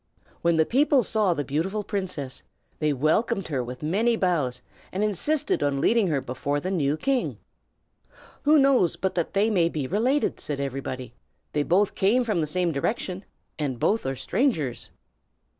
[0.41, 2.41] When the people saw the beautiful princess,
[2.79, 7.37] they welcomed her with many bows, and insisted on leading her before the new king.
[8.41, 11.13] "Who knows but that they may be related?" said everybody.
[11.53, 13.25] "They both came from the same direction,
[13.59, 14.89] and both are strangers."